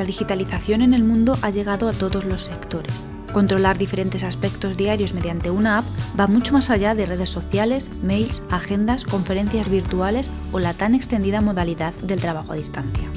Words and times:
la 0.00 0.06
digitalización 0.06 0.80
en 0.80 0.94
el 0.94 1.04
mundo 1.04 1.36
ha 1.42 1.50
llegado 1.50 1.86
a 1.86 1.92
todos 1.92 2.24
los 2.24 2.46
sectores. 2.46 3.04
Controlar 3.34 3.76
diferentes 3.76 4.24
aspectos 4.24 4.74
diarios 4.74 5.12
mediante 5.12 5.50
una 5.50 5.76
app 5.76 5.84
va 6.18 6.26
mucho 6.26 6.54
más 6.54 6.70
allá 6.70 6.94
de 6.94 7.04
redes 7.04 7.28
sociales, 7.28 7.90
mails, 8.02 8.42
agendas, 8.50 9.04
conferencias 9.04 9.68
virtuales 9.68 10.30
o 10.52 10.58
la 10.58 10.72
tan 10.72 10.94
extendida 10.94 11.42
modalidad 11.42 11.92
del 11.96 12.18
trabajo 12.18 12.54
a 12.54 12.56
distancia. 12.56 13.10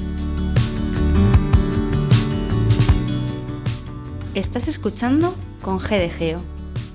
Estás 4.34 4.68
escuchando 4.68 5.34
con 5.62 5.78
GDGEO, 5.78 6.38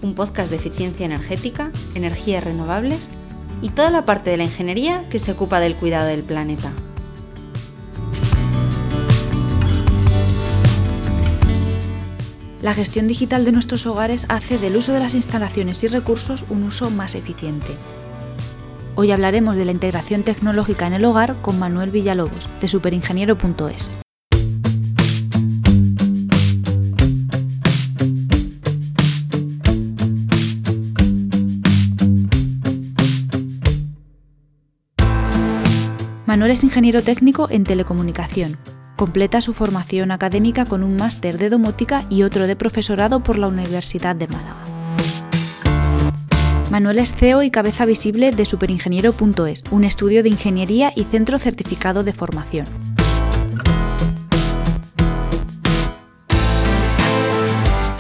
un 0.03 0.13
podcast 0.13 0.52
de 0.52 0.58
eficiencia 0.58 1.08
energética, 1.08 1.71
energías 1.95 2.44
renovables 2.44 3.09
y 3.63 3.69
toda 3.69 3.89
la 3.89 4.05
parte 4.05 4.30
de 4.30 4.38
la 4.38 4.44
ingeniería 4.44 5.09
que 5.09 5.17
se 5.17 5.31
ocupa 5.31 5.59
del 5.59 5.77
cuidado 5.77 6.05
del 6.05 6.21
planeta. 6.21 6.71
La 12.69 12.75
gestión 12.75 13.07
digital 13.07 13.45
de 13.45 13.51
nuestros 13.51 13.87
hogares 13.87 14.27
hace 14.29 14.59
del 14.59 14.75
uso 14.75 14.93
de 14.93 14.99
las 14.99 15.15
instalaciones 15.15 15.83
y 15.83 15.87
recursos 15.87 16.45
un 16.49 16.61
uso 16.61 16.91
más 16.91 17.15
eficiente. 17.15 17.75
Hoy 18.93 19.11
hablaremos 19.11 19.55
de 19.55 19.65
la 19.65 19.71
integración 19.71 20.21
tecnológica 20.21 20.85
en 20.85 20.93
el 20.93 21.03
hogar 21.03 21.41
con 21.41 21.57
Manuel 21.57 21.89
Villalobos, 21.89 22.47
de 22.61 22.67
superingeniero.es. 22.67 23.89
Manuel 36.27 36.51
es 36.51 36.63
ingeniero 36.63 37.01
técnico 37.01 37.47
en 37.49 37.63
telecomunicación, 37.63 38.59
Completa 39.00 39.39
su 39.39 39.53
formación 39.53 40.11
académica 40.11 40.66
con 40.66 40.83
un 40.83 40.97
máster 40.97 41.38
de 41.38 41.50
domótica 41.50 42.03
y 42.09 42.23
otro 42.23 42.47
de 42.47 42.58
profesorado 42.58 43.22
por 43.22 43.38
la 43.38 43.47
Universidad 43.47 44.14
de 44.14 44.28
Málaga. 44.28 44.58
Manuel 46.69 47.00
es 47.00 47.16
CEO 47.16 47.41
y 47.44 47.50
cabeza 47.50 47.86
visible 47.86 48.31
de 48.31 48.44
superingeniero.es, 48.44 49.64
un 49.72 49.86
estudio 49.86 50.22
de 50.22 50.28
ingeniería 50.28 50.91
y 50.94 51.06
centro 51.06 51.39
certificado 51.39 52.03
de 52.03 52.11
formación. 52.11 52.66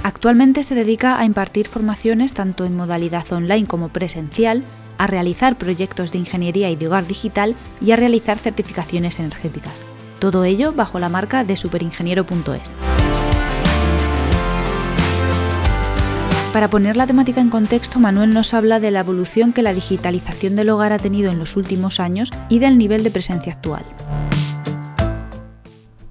Actualmente 0.03 0.63
se 0.63 0.75
dedica 0.75 1.17
a 1.17 1.23
impartir 1.23 1.69
formaciones 1.69 2.33
tanto 2.33 2.65
en 2.65 2.75
modalidad 2.75 3.31
online 3.31 3.67
como 3.67 3.87
presencial, 3.87 4.65
a 4.97 5.07
realizar 5.07 5.57
proyectos 5.57 6.11
de 6.11 6.17
ingeniería 6.17 6.69
y 6.69 6.75
de 6.75 6.87
hogar 6.87 7.07
digital 7.07 7.55
y 7.79 7.91
a 7.91 7.95
realizar 7.95 8.37
certificaciones 8.37 9.17
energéticas. 9.17 9.81
Todo 10.19 10.43
ello 10.43 10.73
bajo 10.73 10.99
la 10.99 11.07
marca 11.07 11.45
de 11.45 11.55
superingeniero.es. 11.55 12.71
Para 16.51 16.67
poner 16.67 16.97
la 16.97 17.07
temática 17.07 17.41
en 17.41 17.49
contexto, 17.49 17.99
Manuel 17.99 18.33
nos 18.33 18.53
habla 18.53 18.79
de 18.79 18.91
la 18.91 19.01
evolución 19.01 19.53
que 19.53 19.61
la 19.61 19.73
digitalización 19.73 20.55
del 20.55 20.69
hogar 20.71 20.91
ha 20.91 20.97
tenido 20.97 21.31
en 21.31 21.39
los 21.39 21.55
últimos 21.55 21.99
años 21.99 22.31
y 22.49 22.59
del 22.59 22.77
nivel 22.77 23.03
de 23.03 23.11
presencia 23.11 23.53
actual. 23.53 23.85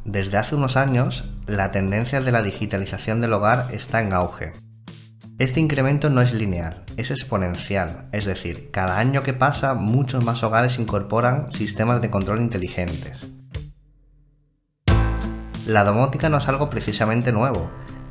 Desde 0.05 0.39
hace 0.39 0.55
unos 0.55 0.77
años, 0.77 1.29
la 1.47 1.70
tendencia 1.70 2.20
de 2.20 2.33
la 2.33 2.42
digitalización 2.42 3.20
del 3.20 3.33
hogar 3.35 3.67
está 3.73 4.01
en 4.01 4.14
auge. 4.14 4.52
Este 5.39 5.61
incremento 5.61 6.08
no 6.08 6.23
es 6.23 6.33
lineal, 6.33 6.83
es 6.97 7.11
exponencial, 7.11 8.08
es 8.13 8.24
decir, 8.24 8.70
cada 8.70 8.98
año 8.98 9.23
que 9.23 9.35
pasa 9.35 9.74
muchos 9.74 10.24
más 10.24 10.42
hogares 10.42 10.79
incorporan 10.79 11.52
sistemas 11.52 12.01
de 12.01 12.11
control 12.11 12.41
inteligentes. 12.41 13.27
La 15.68 15.84
domótica 15.84 16.30
no 16.30 16.39
es 16.39 16.48
algo 16.48 16.70
precisamente 16.70 17.30
nuevo. 17.30 17.68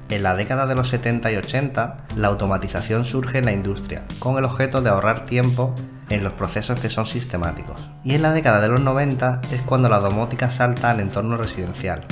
En 0.09 0.22
la 0.22 0.35
década 0.35 0.68
de 0.68 0.75
los 0.75 0.90
70 0.90 1.31
y 1.31 1.38
80, 1.38 1.97
la 2.16 2.28
automatización 2.28 3.03
surge 3.03 3.40
en 3.40 3.45
la 3.45 3.51
industria, 3.51 4.03
con 4.19 4.38
el 4.38 4.44
objeto 4.44 4.84
de 4.84 4.91
ahorrar 4.91 5.25
tiempo 5.25 5.73
en 6.12 6.23
los 6.23 6.34
procesos 6.34 6.79
que 6.79 6.91
son 6.91 7.07
sistemáticos. 7.07 7.81
Y 8.03 8.13
en 8.13 8.22
la 8.22 8.31
década 8.31 8.62
de 8.62 8.68
los 8.68 8.81
90 8.81 9.41
es 9.51 9.62
cuando 9.63 9.90
la 9.90 9.97
domótica 9.97 10.51
salta 10.51 10.91
al 10.91 11.00
entorno 11.00 11.35
residencial. 11.35 12.06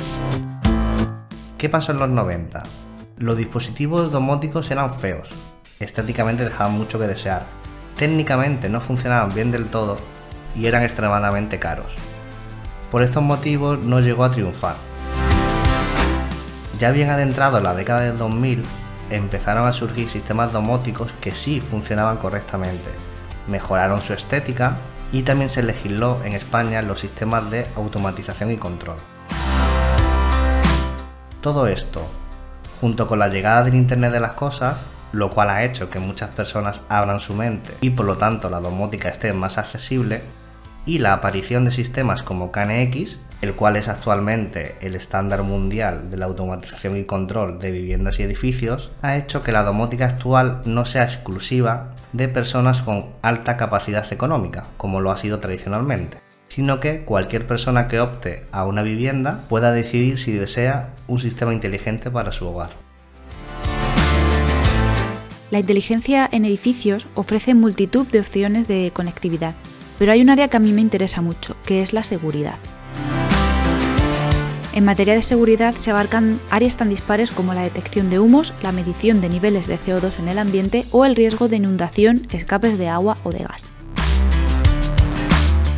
¿Qué 1.59 1.69
pasó 1.69 1.91
en 1.91 2.00
los 2.00 2.09
90? 2.09 2.63
Los 3.19 3.38
dispositivos 3.38 4.12
domóticos 4.12 4.72
eran 4.72 4.95
feos, 4.95 5.29
estéticamente 5.79 6.44
dejaban 6.44 6.73
mucho 6.73 6.97
que 6.97 7.06
desear, 7.06 7.45
técnicamente 7.97 8.67
no 8.67 8.81
funcionaban 8.81 9.31
bien 9.31 9.51
del 9.51 9.67
todo 9.67 9.97
y 10.56 10.66
eran 10.66 10.81
extremadamente 10.81 11.59
caros. 11.59 11.94
Por 12.89 13.03
estos 13.03 13.22
motivos 13.22 13.77
no 13.77 14.00
llegó 14.00 14.23
a 14.23 14.31
triunfar, 14.31 14.75
ya 16.80 16.91
bien 16.91 17.09
adentrado 17.09 17.58
en 17.58 17.63
la 17.63 17.74
década 17.74 18.02
del 18.02 18.18
2000, 18.18 18.63
empezaron 19.09 19.68
a 19.68 19.74
surgir 19.74 20.09
sistemas 20.09 20.52
domóticos 20.52 21.12
que 21.22 21.31
sí 21.31 21.62
funcionaban 21.62 22.18
correctamente, 22.18 22.90
mejoraron 23.47 24.02
su 24.02 24.13
estética 24.13 24.78
y 25.12 25.24
también 25.24 25.50
se 25.50 25.63
legisló 25.63 26.19
en 26.24 26.34
España 26.34 26.81
los 26.81 27.00
sistemas 27.00 27.50
de 27.52 27.68
automatización 27.75 28.52
y 28.52 28.58
control. 28.58 28.97
Todo 31.41 31.68
esto, 31.68 32.02
junto 32.81 33.07
con 33.07 33.19
la 33.19 33.30
llegada 33.30 33.63
del 33.63 33.75
Internet 33.75 34.12
de 34.12 34.19
las 34.19 34.34
Cosas, 34.34 34.78
lo 35.12 35.30
cual 35.30 35.50
ha 35.50 35.63
hecho 35.63 35.90
que 35.90 36.00
muchas 36.00 36.30
personas 36.31 36.81
abran 36.90 37.19
su 37.19 37.34
mente 37.36 37.72
y 37.81 37.92
por 37.92 38.06
lo 38.06 38.18
tanto 38.18 38.50
la 38.50 38.59
domótica 38.59 39.09
esté 39.09 39.31
más 39.31 39.57
accesible, 39.57 40.24
y 40.86 41.00
la 41.00 41.13
aparición 41.13 41.66
de 41.66 41.72
sistemas 41.72 42.22
como 42.22 42.52
KNX, 42.52 43.18
el 43.41 43.53
cual 43.53 43.75
es 43.75 43.88
actualmente 43.88 44.75
el 44.81 44.96
estándar 44.96 45.44
mundial 45.44 46.09
de 46.09 46.18
la 46.18 46.25
automatización 46.25 46.97
y 46.97 47.06
control 47.06 47.59
de 47.59 47.72
viviendas 47.72 48.19
y 48.19 48.23
edificios, 48.23 48.91
ha 49.01 49.18
hecho 49.18 49.44
que 49.44 49.51
la 49.51 49.63
domótica 49.63 50.06
actual 50.06 50.62
no 50.66 50.85
sea 50.85 51.03
exclusiva 51.03 51.95
de 52.13 52.28
personas 52.28 52.81
con 52.81 53.09
alta 53.22 53.57
capacidad 53.57 54.12
económica, 54.12 54.68
como 54.78 55.01
lo 55.01 55.12
ha 55.12 55.18
sido 55.18 55.40
tradicionalmente, 55.40 56.18
sino 56.47 56.79
que 56.79 57.03
cualquier 57.03 57.45
persona 57.45 57.88
que 57.88 58.00
opte 58.00 58.45
a 58.51 58.66
una 58.66 58.84
vivienda 58.84 59.44
pueda 59.50 59.72
decidir 59.72 60.18
si 60.18 60.31
desea 60.31 60.94
un 61.07 61.19
sistema 61.19 61.53
inteligente 61.53 62.09
para 62.09 62.31
su 62.31 62.47
hogar. 62.47 62.69
La 65.51 65.59
inteligencia 65.59 66.28
en 66.31 66.44
edificios 66.44 67.07
ofrece 67.13 67.53
multitud 67.53 68.07
de 68.07 68.19
opciones 68.19 68.68
de 68.68 68.91
conectividad, 68.94 69.53
pero 70.00 70.12
hay 70.12 70.22
un 70.22 70.29
área 70.29 70.47
que 70.47 70.57
a 70.57 70.59
mí 70.59 70.74
me 70.74 70.81
interesa 70.81 71.22
mucho, 71.22 71.56
que 71.66 71.81
es 71.81 71.94
la 71.94 72.03
seguridad. 72.03 72.57
En 74.75 74.84
materia 74.84 75.13
de 75.13 75.22
seguridad 75.22 75.75
se 75.75 75.90
abarcan 75.90 76.38
áreas 76.50 76.75
tan 76.75 76.90
dispares 76.90 77.31
como 77.31 77.53
la 77.53 77.62
detección 77.62 78.09
de 78.09 78.19
humos, 78.19 78.53
la 78.62 78.74
medición 78.74 79.22
de 79.22 79.30
niveles 79.30 79.68
de 79.68 79.80
CO2 79.80 80.19
en 80.19 80.28
el 80.28 80.38
ambiente 80.38 80.84
o 80.91 81.06
el 81.06 81.16
riesgo 81.16 81.47
de 81.47 81.56
inundación, 81.56 82.28
escapes 82.34 82.78
de 82.78 82.90
agua 82.90 83.18
o 83.24 83.31
de 83.31 83.46
gas. 83.46 83.66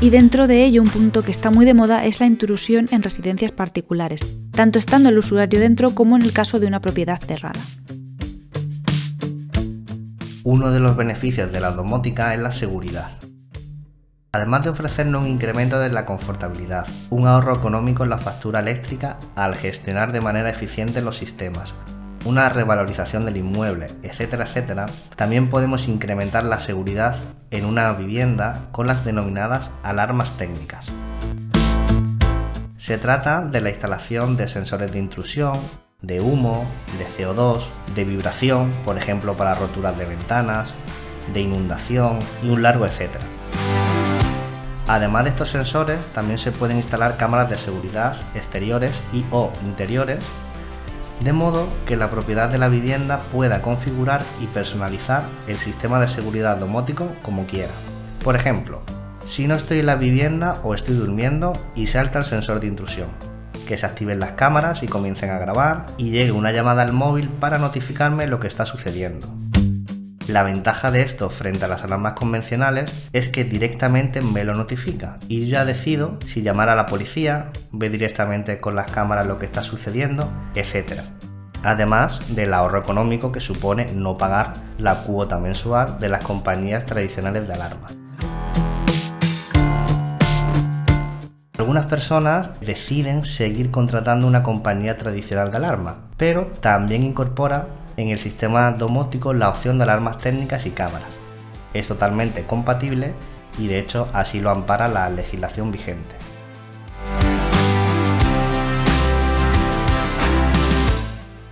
Y 0.02 0.10
dentro 0.10 0.48
de 0.48 0.66
ello 0.66 0.82
un 0.82 0.90
punto 0.90 1.22
que 1.22 1.30
está 1.30 1.52
muy 1.52 1.64
de 1.64 1.76
moda 1.76 2.06
es 2.06 2.20
la 2.20 2.26
intrusión 2.26 2.88
en 2.90 3.04
residencias 3.04 3.52
particulares, 3.52 4.22
tanto 4.50 4.80
estando 4.80 5.10
el 5.10 5.18
usuario 5.20 5.60
dentro 5.60 5.94
como 5.94 6.16
en 6.16 6.24
el 6.24 6.34
caso 6.34 6.60
de 6.60 6.66
una 6.66 6.80
propiedad 6.80 7.22
cerrada. 7.22 7.62
Uno 10.44 10.72
de 10.72 10.80
los 10.80 10.98
beneficios 10.98 11.52
de 11.52 11.60
la 11.60 11.72
domótica 11.72 12.34
es 12.34 12.40
la 12.40 12.52
seguridad 12.52 13.12
además 14.32 14.64
de 14.64 14.70
ofrecernos 14.70 15.24
un 15.24 15.30
incremento 15.30 15.80
de 15.80 15.90
la 15.90 16.06
confortabilidad, 16.06 16.88
un 17.10 17.28
ahorro 17.28 17.56
económico 17.56 18.04
en 18.04 18.10
la 18.10 18.18
factura 18.18 18.60
eléctrica 18.60 19.18
al 19.36 19.56
gestionar 19.56 20.12
de 20.12 20.22
manera 20.22 20.50
eficiente 20.50 21.02
los 21.02 21.18
sistemas, 21.18 21.74
una 22.26 22.50
revalorización 22.50 23.26
del 23.26 23.38
inmueble, 23.38 23.92
etcétera, 24.04 24.46
etcétera, 24.46 24.88
también 25.16 25.50
podemos 25.50 25.88
incrementar 25.88 26.44
la 26.44 26.60
seguridad 26.60 27.16
en 27.52 27.66
una 27.66 27.92
vivienda 27.94 28.68
con 28.72 28.88
las 28.88 29.06
denominadas 29.06 29.72
alarmas 29.84 30.34
técnicas. 30.34 30.92
Se 32.78 32.98
trata 32.98 33.42
de 33.42 33.62
la 33.62 33.70
instalación 33.70 34.38
de 34.38 34.48
sensores 34.48 34.92
de 34.92 35.00
intrusión, 35.00 35.60
de 36.02 36.22
humo, 36.22 36.66
de 37.00 37.06
CO2, 37.06 37.64
de 37.96 38.04
vibración, 38.04 38.72
por 38.86 38.98
ejemplo 38.98 39.36
para 39.36 39.56
roturas 39.56 39.98
de 39.98 40.06
ventanas, 40.06 40.70
de 41.34 41.42
inundación 41.42 42.20
y 42.44 42.50
un 42.50 42.62
largo 42.62 42.86
etcétera. 42.86 43.24
Además 44.88 45.26
de 45.26 45.32
estos 45.32 45.50
sensores, 45.50 46.00
también 46.14 46.40
se 46.40 46.54
pueden 46.54 46.78
instalar 46.78 47.18
cámaras 47.18 47.50
de 47.50 47.58
seguridad 47.58 48.16
exteriores 48.36 49.02
y 49.12 49.26
o 49.32 49.52
interiores, 49.66 50.24
de 51.20 51.34
modo 51.34 51.68
que 51.86 51.98
la 51.98 52.10
propiedad 52.10 52.48
de 52.48 52.58
la 52.58 52.70
vivienda 52.70 53.20
pueda 53.34 53.62
configurar 53.62 54.24
y 54.40 54.46
personalizar 54.48 55.24
el 55.48 55.58
sistema 55.58 56.00
de 56.00 56.08
seguridad 56.08 56.58
domótico 56.58 57.12
como 57.22 57.46
quiera. 57.46 57.74
Por 58.24 58.36
ejemplo, 58.36 58.82
si 59.26 59.48
no 59.48 59.56
estoy 59.56 59.80
en 59.80 59.88
la 59.88 59.96
vivienda 59.96 60.62
o 60.64 60.74
estoy 60.74 60.96
durmiendo 60.96 61.52
y 61.76 61.88
salta 61.88 62.20
el 62.20 62.26
sensor 62.26 62.62
de 62.62 62.68
intrusión, 62.68 63.10
que 63.68 63.76
se 63.76 63.86
activen 63.86 64.22
las 64.22 64.32
cámaras 64.34 64.84
y 64.84 64.88
comiencen 64.88 65.32
a 65.32 65.40
grabar 65.40 65.88
y 65.98 66.12
llegue 66.12 66.32
una 66.32 66.54
llamada 66.54 66.84
al 66.84 66.94
móvil 66.94 67.28
para 67.28 67.58
notificarme 67.58 68.26
lo 68.28 68.40
que 68.40 68.48
está 68.48 68.66
sucediendo. 68.66 69.28
La 70.28 70.44
ventaja 70.44 70.92
de 70.92 71.04
esto 71.04 71.30
frente 71.30 71.64
a 71.64 71.70
las 71.70 71.86
alarmas 71.86 72.12
convencionales 72.12 72.92
es 73.14 73.30
que 73.30 73.46
directamente 73.46 74.20
me 74.20 74.44
lo 74.44 74.56
notifica 74.56 75.20
y 75.30 75.40
yo 75.40 75.54
ya 75.54 75.64
decido 75.64 76.20
si 76.26 76.42
llamar 76.42 76.68
a 76.68 76.76
la 76.76 76.86
policía, 76.86 77.52
ver 77.72 77.92
directamente 77.92 78.60
con 78.60 78.76
las 78.76 78.92
cámaras 78.92 79.26
lo 79.26 79.40
que 79.40 79.46
está 79.46 79.64
sucediendo, 79.64 80.30
etc. 80.54 81.00
Además 81.64 82.36
del 82.36 82.54
ahorro 82.54 82.80
económico 82.80 83.32
que 83.32 83.40
supone 83.40 83.90
no 83.94 84.18
pagar 84.18 84.52
la 84.78 84.96
cuota 85.04 85.38
mensual 85.38 85.98
de 85.98 86.10
las 86.10 86.26
compañías 86.26 86.86
tradicionales 86.86 87.48
de 87.48 87.54
alarma. 87.54 87.88
Algunas 91.58 91.86
personas 91.86 92.50
deciden 92.60 93.24
seguir 93.24 93.72
contratando 93.72 94.28
una 94.28 94.44
compañía 94.44 94.98
tradicional 94.98 95.52
de 95.52 95.58
alarma, 95.58 96.10
pero 96.18 96.48
también 96.60 97.04
incorpora 97.04 97.68
en 97.98 98.10
el 98.10 98.20
sistema 98.20 98.72
domótico 98.72 99.34
la 99.34 99.50
opción 99.50 99.78
de 99.78 99.84
alarmas 99.84 100.20
técnicas 100.20 100.66
y 100.68 100.70
cámaras. 100.70 101.10
Es 101.74 101.88
totalmente 101.88 102.44
compatible 102.44 103.14
y 103.60 103.68
de 103.68 103.80
hecho 103.80 104.08
así 104.14 104.40
lo 104.40 104.52
ampara 104.52 104.88
la 104.88 105.10
legislación 105.10 105.72
vigente. 105.72 106.16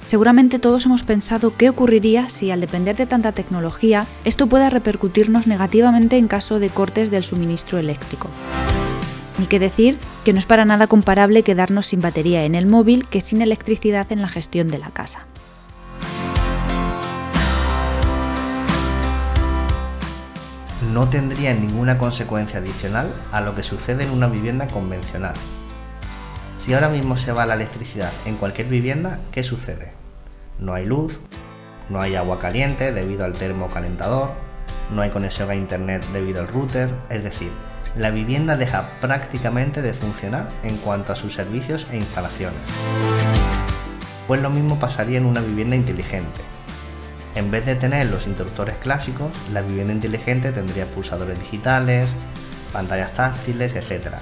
Seguramente 0.05 0.59
todos 0.59 0.85
hemos 0.85 1.01
pensado 1.01 1.51
qué 1.57 1.67
ocurriría 1.67 2.29
si 2.29 2.51
al 2.51 2.61
depender 2.61 2.95
de 2.95 3.07
tanta 3.07 3.31
tecnología 3.31 4.05
esto 4.23 4.45
pueda 4.45 4.69
repercutirnos 4.69 5.47
negativamente 5.47 6.17
en 6.17 6.27
caso 6.27 6.59
de 6.59 6.69
cortes 6.69 7.09
del 7.09 7.23
suministro 7.23 7.79
eléctrico. 7.79 8.29
Ni 9.39 9.47
que 9.47 9.57
decir 9.57 9.97
que 10.23 10.31
no 10.31 10.39
es 10.39 10.45
para 10.45 10.63
nada 10.63 10.85
comparable 10.85 11.41
quedarnos 11.41 11.87
sin 11.87 12.01
batería 12.01 12.45
en 12.45 12.53
el 12.53 12.67
móvil 12.67 13.07
que 13.07 13.19
sin 13.19 13.41
electricidad 13.41 14.11
en 14.11 14.21
la 14.21 14.29
gestión 14.29 14.67
de 14.67 14.77
la 14.77 14.91
casa. 14.91 15.25
No 20.95 21.09
tendría 21.09 21.53
ninguna 21.53 21.97
consecuencia 21.97 22.59
adicional 22.59 23.11
a 23.33 23.41
lo 23.41 23.53
que 23.53 23.63
sucede 23.63 24.05
en 24.05 24.11
una 24.11 24.27
vivienda 24.27 24.67
convencional. 24.67 25.33
Si 26.55 26.73
ahora 26.73 26.87
mismo 26.87 27.17
se 27.17 27.33
va 27.33 27.45
la 27.45 27.55
electricidad 27.55 28.13
en 28.25 28.37
cualquier 28.37 28.67
vivienda, 28.67 29.19
¿qué 29.33 29.43
sucede? 29.43 29.91
No 30.57 30.73
hay 30.73 30.85
luz, 30.85 31.19
no 31.89 31.99
hay 31.99 32.15
agua 32.15 32.39
caliente 32.39 32.93
debido 32.93 33.25
al 33.25 33.33
termocalentador, 33.33 34.29
no 34.89 35.01
hay 35.01 35.09
conexión 35.09 35.49
a 35.49 35.55
internet 35.55 36.01
debido 36.13 36.39
al 36.39 36.47
router, 36.47 36.89
es 37.09 37.25
decir, 37.25 37.51
la 37.97 38.09
vivienda 38.09 38.55
deja 38.55 38.91
prácticamente 39.01 39.81
de 39.81 39.93
funcionar 39.93 40.47
en 40.63 40.77
cuanto 40.77 41.11
a 41.11 41.17
sus 41.17 41.33
servicios 41.33 41.87
e 41.91 41.97
instalaciones. 41.97 42.61
Pues 44.27 44.41
lo 44.41 44.49
mismo 44.49 44.79
pasaría 44.79 45.17
en 45.17 45.25
una 45.25 45.41
vivienda 45.41 45.75
inteligente, 45.75 46.39
en 47.35 47.51
vez 47.51 47.65
de 47.65 47.75
tener 47.75 48.09
los 48.09 48.27
interruptores 48.27 48.77
clásicos, 48.77 49.31
la 49.51 49.61
vivienda 49.61 49.91
inteligente 49.91 50.53
tendría 50.53 50.85
pulsadores 50.85 51.37
digitales, 51.37 52.09
pantallas 52.71 53.13
táctiles, 53.13 53.75
etc., 53.75 54.15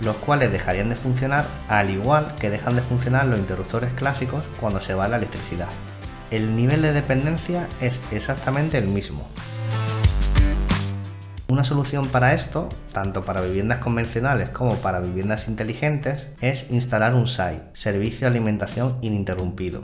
los 0.00 0.16
cuales 0.16 0.52
dejarían 0.52 0.88
de 0.88 0.96
funcionar 0.96 1.46
al 1.68 1.90
igual 1.90 2.34
que 2.38 2.48
dejan 2.48 2.76
de 2.76 2.82
funcionar 2.82 3.26
los 3.26 3.40
interruptores 3.40 3.92
clásicos 3.92 4.44
cuando 4.60 4.80
se 4.80 4.94
va 4.94 5.08
la 5.08 5.16
electricidad. 5.16 5.68
El 6.30 6.54
nivel 6.54 6.80
de 6.80 6.92
dependencia 6.92 7.68
es 7.80 8.00
exactamente 8.12 8.78
el 8.78 8.86
mismo. 8.86 9.28
Una 11.48 11.64
solución 11.64 12.06
para 12.06 12.34
esto, 12.34 12.68
tanto 12.92 13.24
para 13.24 13.40
viviendas 13.40 13.78
convencionales 13.78 14.50
como 14.50 14.76
para 14.76 15.00
viviendas 15.00 15.48
inteligentes, 15.48 16.28
es 16.40 16.70
instalar 16.70 17.16
un 17.16 17.26
SAI, 17.26 17.62
Servicio 17.72 18.20
de 18.20 18.26
Alimentación 18.28 18.96
Ininterrumpido, 19.02 19.82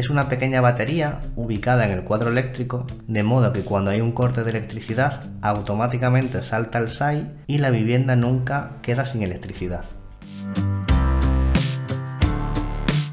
es 0.00 0.10
una 0.10 0.28
pequeña 0.28 0.60
batería 0.60 1.20
ubicada 1.36 1.84
en 1.84 1.90
el 1.90 2.04
cuadro 2.04 2.30
eléctrico, 2.30 2.86
de 3.06 3.22
modo 3.22 3.52
que 3.52 3.60
cuando 3.60 3.90
hay 3.90 4.00
un 4.00 4.12
corte 4.12 4.42
de 4.42 4.50
electricidad 4.50 5.24
automáticamente 5.42 6.42
salta 6.42 6.78
el 6.78 6.88
SAI 6.88 7.30
y 7.46 7.58
la 7.58 7.70
vivienda 7.70 8.16
nunca 8.16 8.72
queda 8.82 9.04
sin 9.04 9.22
electricidad. 9.22 9.84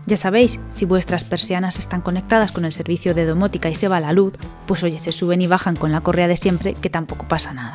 Ya 0.05 0.15
sabéis, 0.15 0.61
si 0.69 0.85
vuestras 0.85 1.25
persianas 1.25 1.77
están 1.77 1.99
conectadas 1.99 2.53
con 2.53 2.63
el 2.63 2.71
servicio 2.71 3.13
de 3.13 3.25
domótica 3.25 3.69
y 3.69 3.75
se 3.75 3.89
va 3.89 3.99
la 3.99 4.13
luz, 4.13 4.33
pues 4.65 4.81
oye, 4.83 4.99
se 4.99 5.11
suben 5.11 5.41
y 5.41 5.47
bajan 5.47 5.75
con 5.75 5.91
la 5.91 5.99
correa 5.99 6.29
de 6.29 6.37
siempre, 6.37 6.73
que 6.73 6.89
tampoco 6.89 7.27
pasa 7.27 7.53
nada. 7.53 7.73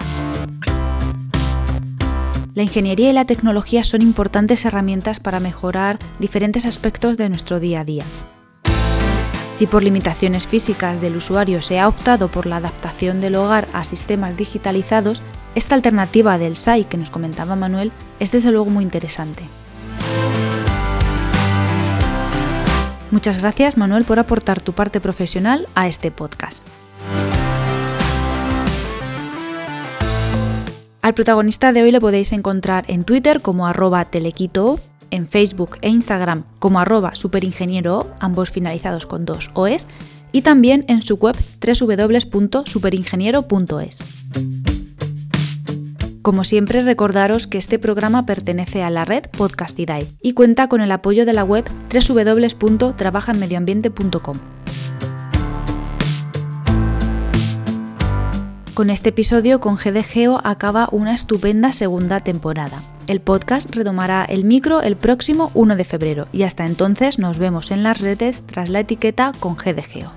La 2.55 2.63
ingeniería 2.63 3.11
y 3.11 3.13
la 3.13 3.27
tecnología 3.27 3.85
son 3.85 4.01
importantes 4.01 4.65
herramientas 4.65 5.21
para 5.21 5.41
mejorar 5.41 5.99
diferentes 6.19 6.65
aspectos 6.65 7.19
de 7.19 7.29
nuestro 7.29 7.61
día 7.61 7.81
a 7.81 7.85
día, 7.85 8.05
si 9.53 9.67
por 9.67 9.83
limitaciones 9.83 10.47
físicas 10.47 11.01
del 11.01 11.17
usuario 11.17 11.63
se 11.63 11.79
ha 11.79 11.89
optado 11.89 12.29
por 12.29 12.47
la 12.47 12.57
adaptación 12.57 13.21
del 13.21 13.37
hogar 13.37 13.69
a 13.73 13.85
sistemas 13.85 14.37
digitalizados, 14.37 15.23
esta 15.55 15.75
alternativa 15.75 16.39
del 16.39 16.57
SAI 16.57 16.85
que 16.85 16.97
nos 16.97 17.11
comentaba 17.11 17.57
Manuel 17.57 17.93
es 18.19 18.33
desde 18.33 18.51
luego 18.51 18.71
muy 18.71 18.85
interesante. 18.85 19.45
Muchas 23.11 23.39
gracias 23.39 23.77
Manuel 23.77 24.05
por 24.05 24.19
aportar 24.19 24.63
tu 24.63 24.73
parte 24.73 24.99
profesional 24.99 25.69
a 25.75 25.87
este 25.87 26.11
podcast. 26.11 26.67
Al 31.03 31.15
protagonista 31.15 31.73
de 31.73 31.83
hoy 31.83 31.91
le 31.91 32.01
podéis 32.01 32.33
encontrar 32.33 32.85
en 32.87 33.05
Twitter 33.05 33.43
como 33.43 33.67
arroba 33.67 34.05
telequito 34.07 34.81
en 35.13 35.29
Facebook 35.29 35.79
e 35.81 35.91
Instagram 35.91 36.43
como 36.59 36.81
arroba 36.81 37.15
superingeniero, 37.15 38.11
ambos 38.19 38.51
finalizados 38.51 39.07
con 39.07 39.25
dos 39.25 39.53
OEs, 39.55 39.87
y 40.33 40.43
también 40.43 40.85
en 40.89 41.03
su 41.03 41.15
web 41.17 41.37
www.superingeniero.es. 41.61 43.99
Como 46.23 46.45
siempre, 46.45 46.83
recordaros 46.83 47.47
que 47.47 47.59
este 47.59 47.79
programa 47.79 48.27
pertenece 48.27 48.83
a 48.83 48.91
la 48.91 49.05
red 49.05 49.23
Podcastidae 49.37 50.09
y 50.23 50.33
cuenta 50.35 50.69
con 50.69 50.81
el 50.81 50.91
apoyo 50.93 51.27
de 51.27 51.33
la 51.33 51.43
web 51.45 51.65
www.trabajanmedioambiente.com. 51.93 54.62
Con 58.75 58.89
este 58.89 59.11
episodio 59.11 59.61
con 59.61 59.77
GDGeo 59.77 60.41
acaba 60.45 60.89
una 60.93 61.13
estupenda 61.13 61.75
segunda 61.75 62.21
temporada. 62.21 62.83
El 63.07 63.21
podcast 63.21 63.69
retomará 63.75 64.25
el 64.25 64.45
micro 64.45 64.81
el 64.81 64.97
próximo 64.97 65.51
1 65.53 65.77
de 65.77 65.85
febrero 65.85 66.27
y 66.33 66.45
hasta 66.45 66.65
entonces 66.65 67.19
nos 67.19 67.37
vemos 67.37 67.71
en 67.71 67.83
las 67.83 68.01
redes 68.01 68.45
tras 68.47 68.71
la 68.71 68.81
etiqueta 68.81 69.33
con 69.39 69.57
GDGeo. 69.57 70.11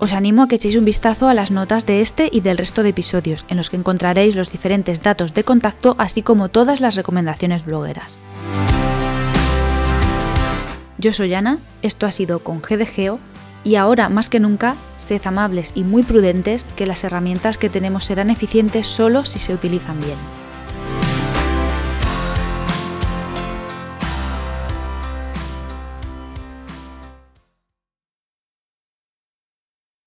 Os 0.00 0.12
animo 0.14 0.42
a 0.42 0.48
que 0.48 0.56
echéis 0.56 0.74
un 0.74 0.84
vistazo 0.84 1.28
a 1.28 1.34
las 1.34 1.52
notas 1.52 1.86
de 1.86 2.00
este 2.00 2.28
y 2.32 2.40
del 2.40 2.58
resto 2.58 2.82
de 2.82 2.88
episodios, 2.88 3.46
en 3.48 3.56
los 3.56 3.70
que 3.70 3.76
encontraréis 3.76 4.34
los 4.34 4.50
diferentes 4.50 5.00
datos 5.00 5.32
de 5.32 5.44
contacto 5.44 5.94
así 5.98 6.22
como 6.22 6.48
todas 6.48 6.80
las 6.80 6.96
recomendaciones 6.96 7.66
blogueras. 7.66 8.16
Yo 10.98 11.12
soy 11.12 11.34
Ana, 11.34 11.58
esto 11.82 12.04
ha 12.06 12.10
sido 12.10 12.40
con 12.40 12.60
GDGeo 12.60 13.20
y 13.64 13.76
ahora, 13.76 14.08
más 14.10 14.28
que 14.28 14.40
nunca, 14.40 14.76
sed 14.98 15.22
amables 15.24 15.72
y 15.74 15.82
muy 15.82 16.02
prudentes 16.02 16.64
que 16.76 16.86
las 16.86 17.02
herramientas 17.02 17.56
que 17.56 17.70
tenemos 17.70 18.04
serán 18.04 18.30
eficientes 18.30 18.86
solo 18.86 19.24
si 19.24 19.38
se 19.38 19.54
utilizan 19.54 20.00
bien. 20.00 20.43